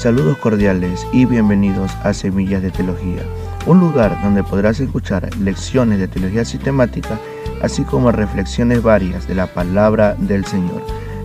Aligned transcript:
Saludos 0.00 0.38
cordiales 0.38 1.06
y 1.12 1.26
bienvenidos 1.26 1.92
a 2.04 2.14
Semillas 2.14 2.62
de 2.62 2.70
Teología, 2.70 3.22
un 3.66 3.80
lugar 3.80 4.18
donde 4.22 4.42
podrás 4.42 4.80
escuchar 4.80 5.28
lecciones 5.36 5.98
de 5.98 6.08
teología 6.08 6.42
sistemática, 6.46 7.20
así 7.60 7.82
como 7.82 8.10
reflexiones 8.10 8.82
varias 8.82 9.28
de 9.28 9.34
la 9.34 9.46
palabra 9.46 10.14
del 10.14 10.46
Señor. 10.46 10.82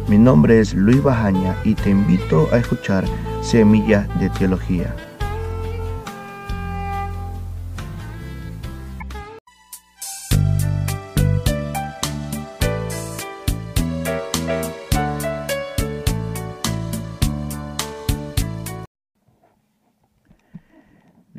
Mi 0.10 0.18
nombre 0.18 0.60
es 0.60 0.74
Luis 0.74 1.02
Bajaña 1.02 1.56
y 1.64 1.76
te 1.76 1.90
invito 1.90 2.50
a 2.52 2.58
escuchar 2.58 3.06
Semillas 3.42 4.10
de 4.20 4.30
Teología. 4.32 4.94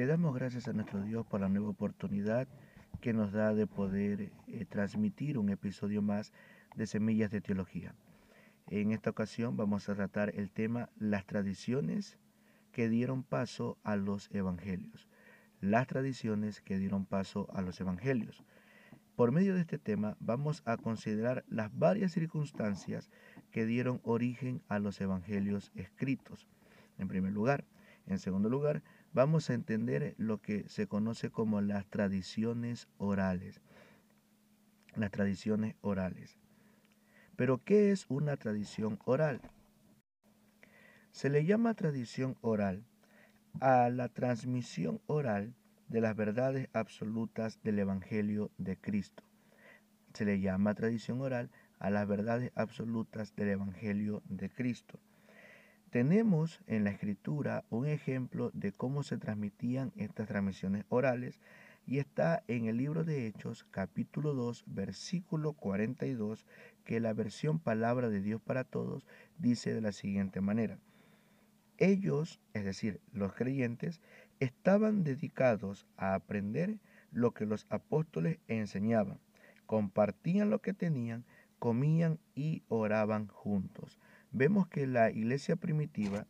Damos 0.06 0.36
gracias 0.36 0.68
a 0.68 0.72
nuestro 0.72 1.02
Dios 1.02 1.26
por 1.26 1.40
la 1.40 1.48
nueva 1.48 1.70
oportunidad 1.70 2.46
que 3.00 3.12
nos 3.12 3.32
da 3.32 3.54
de 3.54 3.66
poder 3.66 4.30
eh, 4.46 4.64
transmitir 4.64 5.36
un 5.36 5.50
episodio 5.50 6.00
más 6.00 6.32
de 6.76 6.86
Semillas 6.86 7.32
de 7.32 7.40
Teología. 7.40 7.92
En 8.68 8.92
esta 8.92 9.10
ocasión 9.10 9.56
vamos 9.56 9.88
a 9.88 9.96
tratar 9.96 10.32
el 10.36 10.52
tema 10.52 10.90
las 10.96 11.26
tradiciones 11.26 12.18
que 12.70 12.88
dieron 12.88 13.24
paso 13.24 13.78
a 13.82 13.96
los 13.96 14.30
evangelios. 14.32 15.08
Las 15.60 15.88
tradiciones 15.88 16.60
que 16.60 16.78
dieron 16.78 17.04
paso 17.04 17.48
a 17.52 17.60
los 17.60 17.80
evangelios. 17.80 18.44
Por 19.16 19.32
medio 19.32 19.56
de 19.56 19.62
este 19.62 19.78
tema 19.78 20.16
vamos 20.20 20.62
a 20.66 20.76
considerar 20.76 21.44
las 21.48 21.76
varias 21.76 22.12
circunstancias 22.12 23.10
que 23.50 23.66
dieron 23.66 24.00
origen 24.04 24.62
a 24.68 24.78
los 24.78 25.00
evangelios 25.00 25.72
escritos. 25.74 26.46
En 26.96 27.08
primer 27.08 27.32
lugar, 27.32 27.64
en 28.06 28.20
segundo 28.20 28.48
lugar, 28.48 28.84
vamos 29.16 29.48
a 29.48 29.54
entender 29.54 30.14
lo 30.18 30.42
que 30.42 30.68
se 30.68 30.86
conoce 30.86 31.30
como 31.30 31.62
las 31.62 31.86
tradiciones 31.86 32.86
orales. 32.98 33.62
Las 34.94 35.10
tradiciones 35.10 35.74
orales. 35.80 36.36
Pero, 37.34 37.64
¿qué 37.64 37.92
es 37.92 38.04
una 38.10 38.36
tradición 38.36 38.98
oral? 39.06 39.40
Se 41.12 41.30
le 41.30 41.46
llama 41.46 41.72
tradición 41.72 42.36
oral 42.42 42.84
a 43.60 43.88
la 43.88 44.10
transmisión 44.10 45.00
oral 45.06 45.54
de 45.88 46.02
las 46.02 46.14
verdades 46.14 46.68
absolutas 46.74 47.58
del 47.62 47.78
Evangelio 47.78 48.50
de 48.58 48.76
Cristo. 48.76 49.22
Se 50.12 50.26
le 50.26 50.40
llama 50.40 50.74
tradición 50.74 51.22
oral 51.22 51.50
a 51.78 51.88
las 51.88 52.06
verdades 52.06 52.52
absolutas 52.54 53.34
del 53.34 53.48
Evangelio 53.48 54.22
de 54.28 54.50
Cristo. 54.50 55.00
Tenemos 55.96 56.60
en 56.66 56.84
la 56.84 56.90
escritura 56.90 57.64
un 57.70 57.86
ejemplo 57.86 58.50
de 58.52 58.70
cómo 58.70 59.02
se 59.02 59.16
transmitían 59.16 59.94
estas 59.96 60.28
transmisiones 60.28 60.84
orales 60.90 61.40
y 61.86 62.00
está 62.00 62.44
en 62.48 62.66
el 62.66 62.76
libro 62.76 63.02
de 63.02 63.26
Hechos 63.26 63.64
capítulo 63.70 64.34
2 64.34 64.64
versículo 64.66 65.54
42 65.54 66.44
que 66.84 67.00
la 67.00 67.14
versión 67.14 67.58
palabra 67.58 68.10
de 68.10 68.20
Dios 68.20 68.42
para 68.42 68.64
todos 68.64 69.06
dice 69.38 69.72
de 69.72 69.80
la 69.80 69.92
siguiente 69.92 70.42
manera. 70.42 70.78
Ellos, 71.78 72.42
es 72.52 72.66
decir, 72.66 73.00
los 73.14 73.32
creyentes, 73.32 74.02
estaban 74.38 75.02
dedicados 75.02 75.86
a 75.96 76.12
aprender 76.12 76.76
lo 77.10 77.32
que 77.32 77.46
los 77.46 77.66
apóstoles 77.70 78.38
enseñaban, 78.48 79.18
compartían 79.64 80.50
lo 80.50 80.60
que 80.60 80.74
tenían, 80.74 81.24
comían 81.58 82.18
y 82.34 82.64
oraban 82.68 83.28
juntos 83.28 83.98
vemos 84.32 84.68
que 84.68 84.86
la 84.86 85.10
iglesia 85.10 85.56
primitiva, 85.56 86.26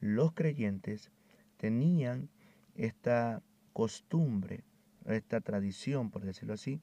los 0.00 0.32
creyentes 0.32 1.10
tenían 1.56 2.30
esta 2.74 3.42
costumbre, 3.72 4.64
esta 5.06 5.40
tradición, 5.40 6.10
por 6.10 6.24
decirlo 6.24 6.54
así, 6.54 6.80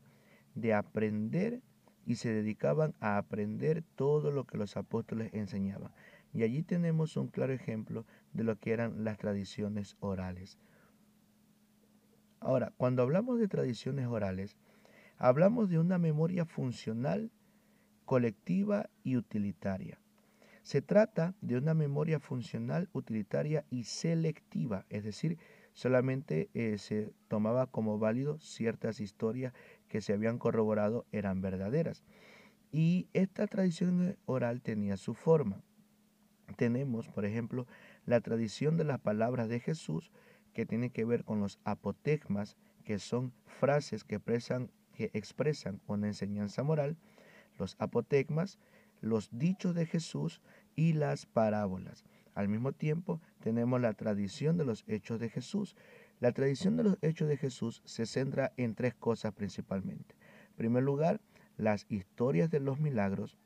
de 0.56 0.74
aprender 0.74 1.62
y 2.06 2.16
se 2.16 2.32
dedicaban 2.32 2.96
a 3.00 3.18
aprender 3.18 3.84
todo 3.96 4.32
lo 4.32 4.46
que 4.46 4.58
los 4.58 4.78
apóstoles 4.78 5.34
enseñaban. 5.34 5.92
Y 6.34 6.44
allí 6.44 6.64
tenemos 6.64 7.18
un 7.18 7.28
claro 7.28 7.54
ejemplo 7.54 8.06
de 8.34 8.44
lo 8.44 8.58
que 8.60 8.72
eran 8.72 9.04
las 9.04 9.18
tradiciones 9.18 9.98
orales. 10.00 10.58
Ahora, 12.40 12.72
cuando 12.78 13.02
hablamos 13.02 13.40
de 13.40 13.48
tradiciones 13.48 14.08
orales, 14.08 14.58
hablamos 15.18 15.70
de 15.70 15.80
una 15.80 15.98
memoria 15.98 16.46
funcional 16.46 17.32
colectiva 18.08 18.90
y 19.04 19.18
utilitaria. 19.18 20.00
Se 20.64 20.82
trata 20.82 21.36
de 21.42 21.58
una 21.58 21.74
memoria 21.74 22.22
funcional, 22.22 22.90
utilitaria 22.94 23.66
y 23.70 23.84
selectiva, 23.84 24.86
es 24.90 25.04
decir, 25.04 25.38
solamente 25.74 26.50
eh, 26.54 26.78
se 26.78 27.12
tomaba 27.28 27.68
como 27.68 28.00
válido 28.00 28.40
ciertas 28.40 29.02
historias 29.02 29.54
que 29.90 30.00
se 30.00 30.14
habían 30.14 30.40
corroborado 30.40 31.06
eran 31.12 31.42
verdaderas. 31.42 32.06
Y 32.72 33.10
esta 33.12 33.46
tradición 33.46 34.18
oral 34.26 34.62
tenía 34.62 34.96
su 34.96 35.14
forma. 35.14 35.62
Tenemos, 36.56 37.10
por 37.10 37.26
ejemplo, 37.26 37.68
la 38.06 38.22
tradición 38.22 38.78
de 38.78 38.86
las 38.86 39.00
palabras 39.00 39.50
de 39.50 39.60
Jesús, 39.60 40.12
que 40.54 40.66
tiene 40.66 40.92
que 40.92 41.04
ver 41.04 41.26
con 41.26 41.42
los 41.42 41.60
apotegmas, 41.66 42.56
que 42.86 43.00
son 43.00 43.34
frases 43.46 44.06
que 44.06 44.16
expresan, 44.16 44.72
que 44.94 45.12
expresan 45.14 45.82
una 45.88 46.08
enseñanza 46.08 46.64
moral, 46.64 46.96
los 47.58 47.76
apotegmas, 47.80 48.60
los 49.02 49.30
dichos 49.32 49.76
de 49.76 49.86
Jesús 49.86 50.42
y 50.76 50.94
las 50.94 51.26
parábolas. 51.26 52.04
Al 52.34 52.50
mismo 52.50 52.72
tiempo 52.72 53.22
tenemos 53.40 53.82
la 53.82 53.94
tradición 53.94 54.58
de 54.58 54.66
los 54.66 54.84
hechos 54.88 55.20
de 55.20 55.30
Jesús. 55.30 55.76
La 56.20 56.32
tradición 56.32 56.78
de 56.78 56.84
los 56.84 56.98
hechos 57.02 57.28
de 57.28 57.38
Jesús 57.38 57.82
se 57.86 58.06
centra 58.06 58.54
en 58.58 58.76
tres 58.76 58.94
cosas 58.94 59.34
principalmente. 59.34 60.16
En 60.50 60.56
primer 60.56 60.84
lugar, 60.84 61.20
las 61.58 61.86
historias 61.90 62.52
de 62.52 62.60
los 62.60 62.80
milagros, 62.80 63.38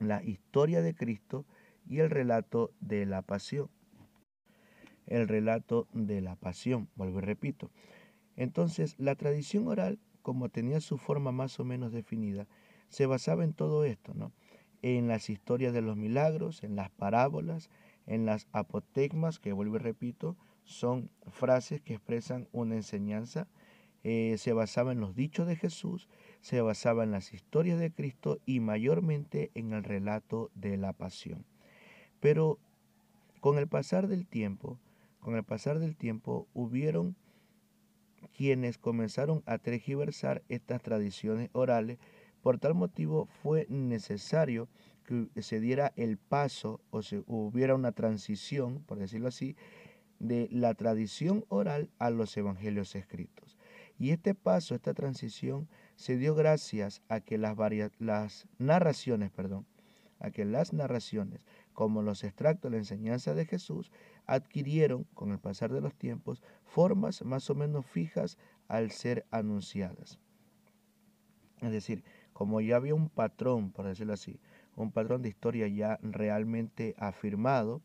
la 0.00 0.22
historia 0.24 0.82
de 0.82 0.94
Cristo 0.94 1.46
y 1.88 2.00
el 2.00 2.10
relato 2.10 2.72
de 2.80 3.06
la 3.06 3.22
pasión. 3.22 3.70
El 5.06 5.28
relato 5.28 5.86
de 5.92 6.20
la 6.20 6.34
pasión, 6.34 6.88
vuelvo 6.96 7.18
y 7.18 7.22
repito. 7.22 7.70
Entonces, 8.34 8.96
la 8.98 9.14
tradición 9.14 9.68
oral 9.68 10.00
como 10.26 10.48
tenía 10.48 10.80
su 10.80 10.98
forma 10.98 11.30
más 11.30 11.60
o 11.60 11.64
menos 11.64 11.92
definida, 11.92 12.48
se 12.88 13.06
basaba 13.06 13.44
en 13.44 13.52
todo 13.52 13.84
esto, 13.84 14.12
¿no? 14.12 14.32
En 14.82 15.06
las 15.06 15.30
historias 15.30 15.72
de 15.72 15.82
los 15.82 15.96
milagros, 15.96 16.64
en 16.64 16.74
las 16.74 16.90
parábolas, 16.90 17.70
en 18.08 18.26
las 18.26 18.48
apotegmas, 18.50 19.38
que 19.38 19.52
vuelvo 19.52 19.76
y 19.76 19.78
repito, 19.78 20.36
son 20.64 21.10
frases 21.30 21.80
que 21.80 21.94
expresan 21.94 22.48
una 22.50 22.74
enseñanza. 22.74 23.46
Eh, 24.02 24.34
se 24.38 24.52
basaba 24.52 24.90
en 24.90 24.98
los 24.98 25.14
dichos 25.14 25.46
de 25.46 25.54
Jesús, 25.54 26.08
se 26.40 26.60
basaba 26.60 27.04
en 27.04 27.12
las 27.12 27.32
historias 27.32 27.78
de 27.78 27.92
Cristo 27.92 28.40
y 28.46 28.58
mayormente 28.58 29.52
en 29.54 29.74
el 29.74 29.84
relato 29.84 30.50
de 30.56 30.76
la 30.76 30.92
pasión. 30.92 31.46
Pero 32.18 32.58
con 33.38 33.58
el 33.58 33.68
pasar 33.68 34.08
del 34.08 34.26
tiempo, 34.26 34.80
con 35.20 35.36
el 35.36 35.44
pasar 35.44 35.78
del 35.78 35.96
tiempo 35.96 36.48
hubieron 36.52 37.14
quienes 38.36 38.76
comenzaron 38.76 39.42
a 39.46 39.58
tergiversar 39.58 40.42
estas 40.48 40.82
tradiciones 40.82 41.48
orales. 41.52 41.98
Por 42.42 42.58
tal 42.58 42.74
motivo 42.74 43.26
fue 43.42 43.66
necesario 43.70 44.68
que 45.04 45.42
se 45.42 45.60
diera 45.60 45.92
el 45.96 46.18
paso 46.18 46.80
o 46.90 47.02
se 47.02 47.22
hubiera 47.26 47.74
una 47.74 47.92
transición, 47.92 48.82
por 48.84 48.98
decirlo 48.98 49.28
así, 49.28 49.56
de 50.18 50.48
la 50.50 50.74
tradición 50.74 51.44
oral 51.48 51.90
a 51.98 52.10
los 52.10 52.36
evangelios 52.36 52.94
escritos. 52.94 53.56
Y 53.98 54.10
este 54.10 54.34
paso, 54.34 54.74
esta 54.74 54.92
transición, 54.92 55.68
se 55.94 56.18
dio 56.18 56.34
gracias 56.34 57.02
a 57.08 57.20
que 57.20 57.38
las, 57.38 57.56
las 57.98 58.46
narraciones, 58.58 59.30
perdón, 59.30 59.66
a 60.18 60.30
que 60.30 60.44
las 60.44 60.72
narraciones, 60.72 61.40
como 61.72 62.02
los 62.02 62.24
extractos 62.24 62.70
de 62.70 62.76
la 62.76 62.82
enseñanza 62.82 63.34
de 63.34 63.46
Jesús, 63.46 63.90
adquirieron, 64.26 65.04
con 65.14 65.32
el 65.32 65.38
pasar 65.38 65.72
de 65.72 65.80
los 65.80 65.94
tiempos, 65.94 66.42
formas 66.64 67.24
más 67.24 67.48
o 67.50 67.54
menos 67.54 67.86
fijas 67.86 68.38
al 68.68 68.90
ser 68.90 69.26
anunciadas. 69.30 70.18
Es 71.60 71.70
decir, 71.70 72.04
como 72.32 72.60
ya 72.60 72.76
había 72.76 72.94
un 72.94 73.08
patrón, 73.08 73.70
por 73.70 73.86
decirlo 73.86 74.12
así, 74.12 74.38
un 74.74 74.92
patrón 74.92 75.22
de 75.22 75.30
historia 75.30 75.68
ya 75.68 75.98
realmente 76.02 76.94
afirmado, 76.98 77.80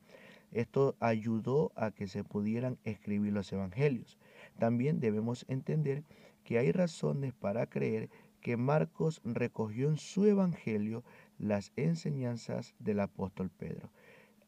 esto 0.51 0.97
ayudó 0.99 1.71
a 1.75 1.91
que 1.91 2.07
se 2.07 2.25
pudieran 2.25 2.77
escribir 2.83 3.31
los 3.31 3.51
evangelios. 3.53 4.17
También 4.59 4.99
debemos 4.99 5.45
entender 5.47 6.03
que 6.43 6.57
hay 6.57 6.71
razones 6.73 7.33
para 7.33 7.67
creer 7.67 8.09
que 8.41 8.57
Marcos 8.57 9.21
recogió 9.23 9.87
en 9.87 9.97
su 9.97 10.25
evangelio 10.25 11.03
las 11.37 11.71
enseñanzas 11.77 12.75
del 12.79 12.99
apóstol 12.99 13.49
Pedro. 13.49 13.89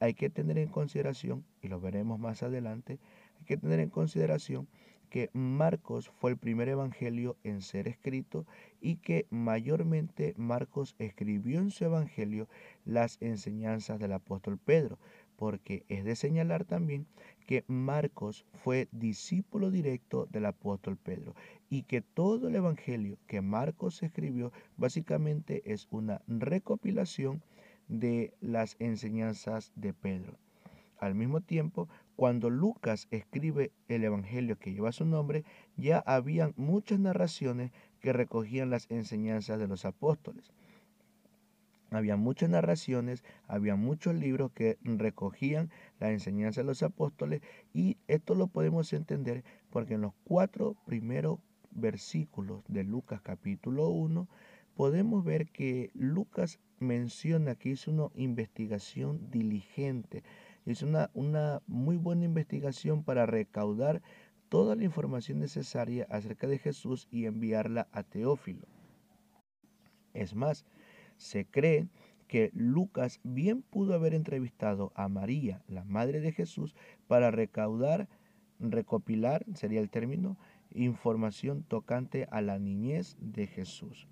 Hay 0.04 0.16
que 0.16 0.30
tener 0.30 0.58
en 0.58 0.68
consideración, 0.68 1.46
y 1.62 1.70
lo 1.70 1.80
veremos 1.80 2.20
más 2.20 2.44
adelante, 2.44 3.00
hay 3.40 3.46
que 3.46 3.56
tener 3.56 3.80
en 3.80 3.90
consideración 3.90 4.68
que 5.10 5.30
Marcos 5.32 6.10
fue 6.10 6.32
el 6.32 6.38
primer 6.38 6.68
evangelio 6.68 7.38
en 7.46 7.62
ser 7.62 7.88
escrito 7.88 8.46
y 8.82 8.98
que 8.98 9.28
mayormente 9.30 10.34
Marcos 10.36 10.98
escribió 11.00 11.60
en 11.60 11.72
su 11.72 11.86
evangelio 11.86 12.50
las 12.84 13.18
enseñanzas 13.22 13.98
del 13.98 14.12
apóstol 14.12 14.58
Pedro, 14.58 15.00
porque 15.38 15.86
es 15.88 16.04
de 16.04 16.18
señalar 16.18 16.66
también 16.66 17.08
que 17.48 17.64
Marcos 17.68 18.46
fue 18.52 18.90
discípulo 18.92 19.72
directo 19.72 20.26
del 20.26 20.48
apóstol 20.48 20.98
Pedro 20.98 21.34
y 21.70 21.84
que 21.84 22.02
todo 22.02 22.50
el 22.50 22.56
evangelio 22.56 23.20
que 23.26 23.40
Marcos 23.40 24.04
escribió 24.04 24.52
básicamente 24.76 25.62
es 25.64 25.88
una 25.92 26.22
recopilación 26.28 27.42
de 27.94 28.34
las 28.42 28.76
enseñanzas 28.80 29.72
de 29.76 29.94
Pedro. 29.94 30.38
Al 30.98 31.14
mismo 31.14 31.42
tiempo, 31.42 31.88
cuando 32.16 32.50
Lucas 32.50 33.08
escribe 33.12 33.72
el 33.88 34.04
Evangelio 34.04 34.58
que 34.58 34.74
lleva 34.74 34.92
su 34.92 35.06
nombre, 35.06 35.44
ya 35.78 36.00
habían 36.00 36.54
muchas 36.58 37.00
narraciones 37.00 37.72
que 38.00 38.12
recogían 38.12 38.72
las 38.72 38.90
enseñanzas 38.90 39.60
de 39.60 39.68
los 39.68 39.86
apóstoles. 39.86 40.52
Había 41.92 42.16
muchas 42.18 42.50
narraciones, 42.50 43.24
había 43.48 43.76
muchos 43.76 44.16
libros 44.16 44.52
que 44.54 44.80
recogían 44.84 45.70
la 46.00 46.12
enseñanza 46.12 46.62
de 46.62 46.68
los 46.68 46.82
apóstoles 46.82 47.42
y 47.74 47.98
esto 48.08 48.34
lo 48.34 48.48
podemos 48.48 48.92
entender 48.94 49.44
porque 49.70 49.94
en 49.94 50.02
los 50.02 50.14
cuatro 50.24 50.76
primeros 50.86 51.38
versículos 51.70 52.64
de 52.68 52.84
Lucas 52.84 53.22
capítulo 53.22 53.90
1 53.90 54.28
podemos 54.76 55.24
ver 55.24 55.48
que 55.50 55.92
Lucas 55.94 56.60
menciona 56.80 57.56
que 57.56 57.70
hizo 57.70 57.92
una 57.92 58.08
investigación 58.16 59.30
diligente, 59.32 60.24
hizo 60.66 60.86
una, 60.86 61.10
una 61.14 61.62
muy 61.68 61.98
buena 61.98 62.26
investigación 62.26 63.04
para 63.04 63.26
recaudar 63.26 64.02
toda 64.50 64.76
la 64.76 64.84
información 64.84 65.40
necesaria 65.40 66.06
acerca 66.10 66.48
de 66.48 66.60
Jesús 66.60 67.08
y 67.10 67.26
enviarla 67.26 67.88
a 67.92 68.04
Teófilo. 68.04 68.68
Es 70.14 70.36
más, 70.36 70.66
se 71.18 71.46
cree 71.46 71.88
que 72.28 72.52
Lucas 72.54 73.20
bien 73.24 73.62
pudo 73.62 73.94
haber 73.94 74.14
entrevistado 74.14 74.92
a 74.96 75.08
María, 75.08 75.64
la 75.68 75.84
madre 75.84 76.20
de 76.20 76.32
Jesús, 76.32 76.76
para 77.08 77.32
recaudar, 77.32 78.08
recopilar, 78.60 79.46
sería 79.54 79.80
el 79.80 79.90
término, 79.90 80.38
información 80.72 81.64
tocante 81.64 82.28
a 82.32 82.42
la 82.42 82.60
niñez 82.60 83.18
de 83.20 83.48
Jesús. 83.48 84.08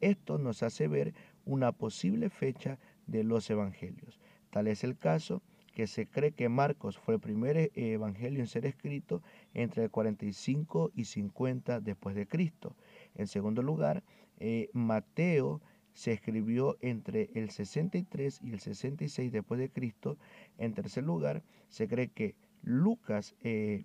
Esto 0.00 0.38
nos 0.38 0.62
hace 0.62 0.88
ver 0.88 1.14
una 1.44 1.72
posible 1.72 2.30
fecha 2.30 2.78
de 3.06 3.24
los 3.24 3.50
evangelios. 3.50 4.20
Tal 4.50 4.66
es 4.66 4.84
el 4.84 4.96
caso 4.96 5.42
que 5.74 5.86
se 5.86 6.06
cree 6.06 6.32
que 6.32 6.48
Marcos 6.48 6.98
fue 6.98 7.14
el 7.14 7.20
primer 7.20 7.56
eh, 7.56 7.70
evangelio 7.74 8.40
en 8.40 8.46
ser 8.46 8.66
escrito 8.66 9.22
entre 9.54 9.84
el 9.84 9.90
45 9.90 10.90
y 10.94 11.04
50 11.04 11.80
después 11.80 12.14
de 12.14 12.26
Cristo. 12.26 12.76
En 13.14 13.26
segundo 13.26 13.62
lugar, 13.62 14.02
eh, 14.38 14.68
Mateo 14.72 15.60
se 15.92 16.12
escribió 16.12 16.76
entre 16.80 17.30
el 17.34 17.50
63 17.50 18.40
y 18.42 18.52
el 18.52 18.60
66 18.60 19.32
después 19.32 19.60
de 19.60 19.70
Cristo. 19.70 20.18
En 20.58 20.72
tercer 20.74 21.04
lugar, 21.04 21.42
se 21.68 21.88
cree 21.88 22.08
que 22.08 22.34
Lucas 22.62 23.34
eh, 23.42 23.84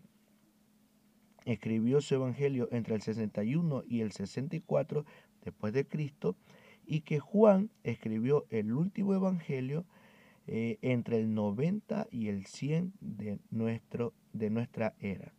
escribió 1.46 2.02
su 2.02 2.16
evangelio 2.16 2.68
entre 2.72 2.96
el 2.96 3.02
61 3.02 3.84
y 3.88 4.02
el 4.02 4.12
64 4.12 5.06
después 5.46 5.72
de 5.74 5.86
Cristo 5.88 6.36
y 6.86 7.02
que 7.02 7.20
Juan 7.20 7.70
escribió 7.84 8.46
el 8.50 8.74
último 8.74 9.14
evangelio 9.14 9.86
eh, 10.48 10.78
entre 10.82 11.20
el 11.20 11.34
90 11.34 12.08
y 12.12 12.28
el 12.28 12.46
100 12.46 12.94
de, 13.00 13.40
nuestro, 13.50 14.14
de 14.34 14.50
nuestra 14.50 14.94
era. 15.00 15.34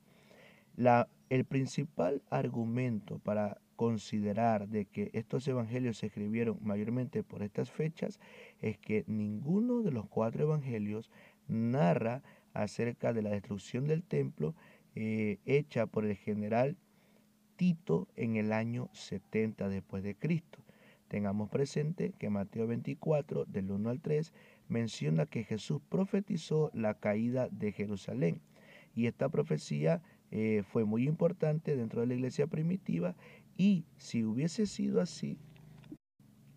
La, 0.76 1.08
el 1.28 1.44
principal 1.44 2.22
argumento 2.30 3.18
para 3.18 3.60
considerar 3.76 4.68
de 4.68 4.86
que 4.86 5.10
estos 5.12 5.46
evangelios 5.46 5.98
se 5.98 6.06
escribieron 6.06 6.58
mayormente 6.62 7.22
por 7.22 7.42
estas 7.42 7.70
fechas 7.70 8.18
es 8.60 8.78
que 8.78 9.04
ninguno 9.06 9.82
de 9.82 9.92
los 9.92 10.08
cuatro 10.08 10.44
evangelios 10.44 11.10
narra 11.46 12.22
acerca 12.54 13.12
de 13.12 13.22
la 13.22 13.30
destrucción 13.30 13.86
del 13.86 14.02
templo 14.02 14.54
eh, 14.94 15.38
hecha 15.44 15.86
por 15.86 16.06
el 16.06 16.16
general 16.16 16.76
Tito 17.56 18.08
en 18.16 18.36
el 18.36 18.52
año 18.52 18.88
70 18.92 19.68
después 19.68 20.02
de 20.02 20.14
Cristo. 20.14 20.60
Tengamos 21.08 21.48
presente 21.50 22.12
que 22.18 22.30
Mateo 22.30 22.66
24, 22.66 23.44
del 23.44 23.70
1 23.70 23.90
al 23.90 24.00
3, 24.00 24.32
menciona 24.68 25.26
que 25.26 25.44
Jesús 25.44 25.80
profetizó 25.88 26.70
la 26.74 26.94
caída 26.94 27.48
de 27.50 27.72
Jerusalén. 27.72 28.40
Y 28.94 29.06
esta 29.06 29.28
profecía 29.28 30.02
eh, 30.30 30.64
fue 30.66 30.84
muy 30.84 31.06
importante 31.06 31.76
dentro 31.76 32.00
de 32.00 32.08
la 32.08 32.14
iglesia 32.14 32.46
primitiva 32.46 33.14
y 33.56 33.84
si 33.96 34.24
hubiese 34.24 34.66
sido 34.66 35.00
así, 35.00 35.38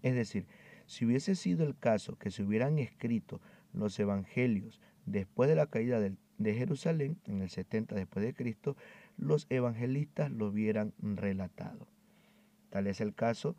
es 0.02 0.16
decir, 0.16 0.48
si 0.86 1.06
hubiese 1.06 1.36
sido 1.36 1.66
el 1.66 1.78
caso 1.78 2.18
que 2.18 2.32
se 2.32 2.44
hubieran 2.44 2.80
escrito 2.80 3.42
los 3.74 4.00
evangelios 4.00 4.82
después 5.06 5.50
de 5.50 5.56
la 5.56 5.68
caída 5.68 6.00
de 6.00 6.56
Jerusalén, 6.56 7.20
en 7.26 7.42
el 7.42 7.50
70 7.50 7.94
después 7.94 8.26
de 8.26 8.34
Cristo, 8.34 8.76
los 9.20 9.48
evangelistas 9.50 10.32
lo 10.32 10.48
hubieran 10.48 10.94
relatado. 11.00 11.88
Tal 12.70 12.88
es 12.88 13.02
el 13.02 13.14
caso 13.14 13.56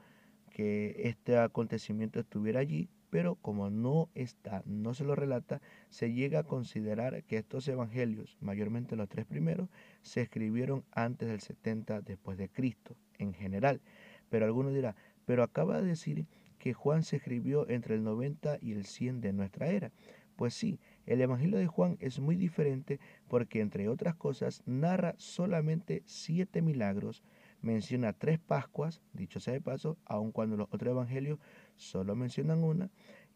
que 0.50 1.02
este 1.04 1.38
acontecimiento 1.38 2.20
estuviera 2.20 2.60
allí, 2.60 2.88
pero 3.10 3.34
como 3.36 3.70
no 3.70 4.08
está, 4.14 4.62
no 4.66 4.94
se 4.94 5.04
lo 5.04 5.14
relata, 5.14 5.60
se 5.88 6.12
llega 6.12 6.40
a 6.40 6.44
considerar 6.44 7.24
que 7.24 7.38
estos 7.38 7.66
evangelios, 7.68 8.36
mayormente 8.40 8.96
los 8.96 9.08
tres 9.08 9.26
primeros, 9.26 9.68
se 10.02 10.22
escribieron 10.22 10.84
antes 10.92 11.28
del 11.28 11.40
70 11.40 12.02
después 12.02 12.38
de 12.38 12.48
Cristo, 12.48 12.96
en 13.18 13.34
general. 13.34 13.80
Pero 14.28 14.46
alguno 14.46 14.70
dirá, 14.70 14.94
pero 15.26 15.42
acaba 15.42 15.80
de 15.80 15.88
decir 15.88 16.26
que 16.58 16.72
Juan 16.72 17.02
se 17.02 17.16
escribió 17.16 17.68
entre 17.68 17.96
el 17.96 18.04
90 18.04 18.58
y 18.60 18.72
el 18.72 18.84
100 18.84 19.20
de 19.20 19.32
nuestra 19.32 19.68
era. 19.68 19.90
Pues 20.36 20.54
sí, 20.54 20.78
el 21.06 21.20
Evangelio 21.20 21.58
de 21.58 21.66
Juan 21.66 21.96
es 22.00 22.20
muy 22.20 22.36
diferente 22.36 23.00
porque, 23.28 23.60
entre 23.60 23.88
otras 23.88 24.14
cosas, 24.14 24.62
narra 24.66 25.14
solamente 25.18 26.02
siete 26.06 26.62
milagros, 26.62 27.22
menciona 27.62 28.12
tres 28.12 28.38
Pascuas, 28.38 29.02
dicho 29.12 29.40
sea 29.40 29.54
de 29.54 29.60
paso, 29.60 29.98
aun 30.04 30.32
cuando 30.32 30.56
los 30.56 30.68
otros 30.70 30.92
evangelios 30.92 31.38
solo 31.76 32.14
mencionan 32.16 32.62
una, 32.62 32.90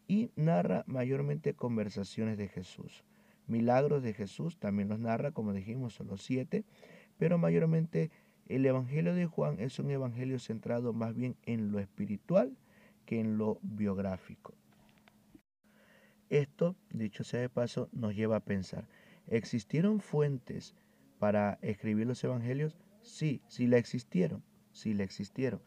y 0.07 0.31
narra 0.35 0.83
mayormente 0.87 1.53
conversaciones 1.53 2.37
de 2.37 2.47
Jesús. 2.47 3.03
Milagros 3.47 4.03
de 4.03 4.13
Jesús 4.13 4.57
también 4.57 4.89
los 4.89 4.99
narra, 4.99 5.31
como 5.31 5.53
dijimos, 5.53 5.93
solo 5.93 6.17
siete, 6.17 6.63
pero 7.17 7.37
mayormente 7.37 8.11
el 8.47 8.65
Evangelio 8.65 9.13
de 9.15 9.25
Juan 9.25 9.59
es 9.59 9.79
un 9.79 9.89
evangelio 9.89 10.39
centrado 10.39 10.93
más 10.93 11.15
bien 11.15 11.35
en 11.45 11.71
lo 11.71 11.79
espiritual 11.79 12.55
que 13.05 13.19
en 13.19 13.37
lo 13.37 13.59
biográfico. 13.61 14.53
Esto, 16.29 16.75
dicho 16.91 17.23
sea 17.23 17.41
de 17.41 17.49
paso, 17.49 17.89
nos 17.91 18.15
lleva 18.15 18.37
a 18.37 18.45
pensar, 18.45 18.87
¿existieron 19.27 19.99
fuentes 19.99 20.75
para 21.19 21.59
escribir 21.61 22.07
los 22.07 22.23
evangelios? 22.23 22.75
Sí, 23.01 23.41
sí 23.47 23.67
la 23.67 23.77
existieron, 23.77 24.43
sí 24.71 24.93
la 24.93 25.03
existieron. 25.03 25.61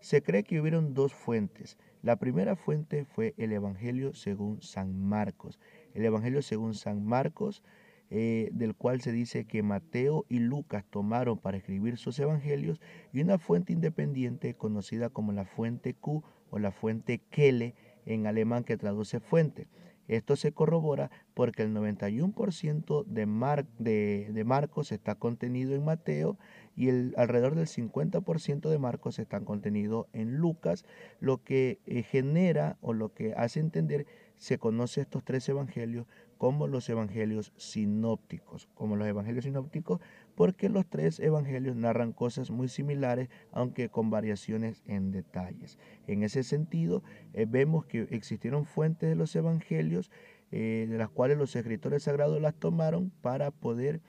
Se 0.00 0.22
cree 0.22 0.44
que 0.44 0.60
hubieron 0.60 0.94
dos 0.94 1.12
fuentes. 1.12 1.76
La 2.02 2.16
primera 2.16 2.56
fuente 2.56 3.04
fue 3.04 3.34
el 3.36 3.52
Evangelio 3.52 4.14
según 4.14 4.62
San 4.62 4.98
Marcos. 4.98 5.58
El 5.92 6.04
Evangelio 6.04 6.40
según 6.40 6.74
San 6.74 7.04
Marcos, 7.04 7.62
eh, 8.10 8.48
del 8.52 8.74
cual 8.74 9.02
se 9.02 9.12
dice 9.12 9.44
que 9.44 9.62
Mateo 9.62 10.24
y 10.28 10.38
Lucas 10.38 10.84
tomaron 10.88 11.38
para 11.38 11.58
escribir 11.58 11.98
sus 11.98 12.18
evangelios, 12.18 12.80
y 13.12 13.20
una 13.20 13.38
fuente 13.38 13.72
independiente 13.72 14.54
conocida 14.54 15.10
como 15.10 15.32
la 15.32 15.44
fuente 15.44 15.94
Q 15.94 16.22
o 16.50 16.58
la 16.58 16.70
fuente 16.70 17.18
Kele 17.30 17.74
en 18.06 18.26
alemán 18.26 18.64
que 18.64 18.78
traduce 18.78 19.20
fuente. 19.20 19.66
Esto 20.08 20.36
se 20.36 20.52
corrobora 20.52 21.10
porque 21.34 21.62
el 21.62 21.74
91% 21.74 23.04
de, 23.04 24.44
Marcos 24.44 24.92
está 24.92 25.14
contenido 25.14 25.74
en 25.74 25.84
Mateo 25.84 26.38
y 26.74 26.88
el, 26.88 27.14
alrededor 27.16 27.54
del 27.54 27.66
50% 27.66 28.70
de 28.70 28.78
Marcos 28.78 29.18
está 29.18 29.40
contenido 29.40 30.08
en 30.12 30.36
Lucas, 30.36 30.84
lo 31.20 31.44
que 31.44 31.80
eh, 31.86 32.02
genera 32.02 32.78
o 32.80 32.94
lo 32.94 33.12
que 33.12 33.34
hace 33.34 33.60
entender 33.60 34.06
se 34.38 34.58
conoce 34.58 35.02
estos 35.02 35.24
tres 35.24 35.48
evangelios 35.48 36.06
como 36.38 36.68
los 36.68 36.88
evangelios 36.88 37.52
sinópticos, 37.56 38.68
como 38.74 38.96
los 38.96 39.08
evangelios 39.08 39.44
sinópticos, 39.44 40.00
porque 40.36 40.68
los 40.68 40.86
tres 40.86 41.18
evangelios 41.18 41.74
narran 41.74 42.12
cosas 42.12 42.50
muy 42.50 42.68
similares, 42.68 43.28
aunque 43.50 43.88
con 43.88 44.08
variaciones 44.08 44.82
en 44.86 45.10
detalles. 45.10 45.78
En 46.06 46.22
ese 46.22 46.44
sentido, 46.44 47.02
eh, 47.34 47.44
vemos 47.46 47.84
que 47.86 48.02
existieron 48.10 48.64
fuentes 48.64 49.08
de 49.08 49.16
los 49.16 49.34
evangelios, 49.34 50.12
eh, 50.52 50.86
de 50.88 50.96
las 50.96 51.10
cuales 51.10 51.36
los 51.36 51.54
escritores 51.56 52.04
sagrados 52.04 52.40
las 52.40 52.54
tomaron 52.54 53.10
para 53.20 53.50
poder, 53.50 54.00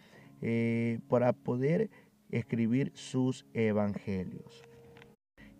eh, 0.41 0.99
para 1.09 1.33
poder 1.33 1.89
escribir 2.29 2.91
sus 2.93 3.47
evangelios. 3.53 4.63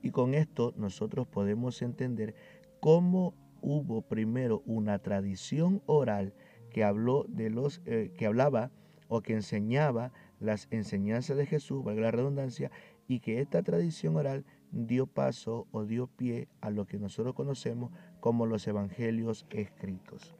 Y 0.04 0.12
con 0.12 0.36
esto 0.36 0.74
nosotros 0.78 1.28
podemos 1.28 1.82
entender 1.82 2.36
cómo 2.80 3.34
hubo 3.62 4.04
primero 4.04 4.62
una 4.66 5.00
tradición 5.00 5.82
oral 5.88 6.34
que 6.70 6.84
habló 6.84 7.26
de 7.28 7.50
los 7.50 7.80
que 7.80 8.26
hablaba 8.26 8.72
o 9.08 9.22
que 9.22 9.34
enseñaba 9.34 10.12
las 10.40 10.68
enseñanzas 10.72 11.36
de 11.38 11.46
Jesús, 11.46 11.84
valga 11.84 12.02
la 12.04 12.12
redundancia, 12.12 12.72
y 13.08 13.20
que 13.20 13.42
esta 13.42 13.64
tradición 13.64 14.16
oral 14.16 14.46
dio 14.72 15.08
paso 15.08 15.68
o 15.72 15.84
dio 15.84 16.08
pie 16.08 16.48
a 16.62 16.70
lo 16.70 16.86
que 16.86 17.00
nosotros 17.00 17.34
conocemos 17.34 17.92
como 18.20 18.46
los 18.46 18.68
evangelios 18.68 19.46
escritos. 19.50 20.39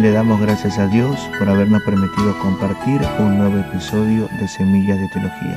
Le 0.00 0.12
damos 0.12 0.40
gracias 0.40 0.78
a 0.78 0.86
Dios 0.86 1.28
por 1.38 1.50
habernos 1.50 1.82
permitido 1.82 2.38
compartir 2.38 3.02
un 3.18 3.36
nuevo 3.36 3.58
episodio 3.58 4.28
de 4.40 4.48
Semillas 4.48 4.98
de 4.98 5.08
Teología. 5.08 5.56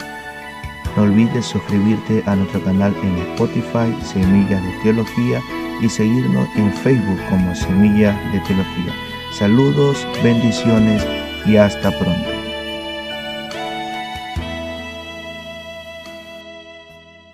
No 0.97 1.03
olvides 1.03 1.45
suscribirte 1.45 2.21
a 2.25 2.35
nuestro 2.35 2.61
canal 2.61 2.93
en 3.03 3.19
Spotify, 3.19 3.97
Semillas 4.03 4.61
de 4.61 4.73
Teología, 4.83 5.41
y 5.81 5.87
seguirnos 5.87 6.49
en 6.57 6.73
Facebook 6.73 7.19
como 7.29 7.55
Semillas 7.55 8.17
de 8.33 8.39
Teología. 8.41 8.93
Saludos, 9.31 10.05
bendiciones 10.21 11.07
y 11.45 11.55
hasta 11.55 11.97
pronto. 11.97 12.32